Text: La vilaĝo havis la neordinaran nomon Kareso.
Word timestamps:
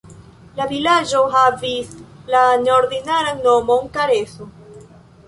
La 0.59 0.65
vilaĝo 0.69 1.19
havis 1.35 1.91
la 2.37 2.41
neordinaran 2.63 3.45
nomon 3.49 3.93
Kareso. 3.99 4.49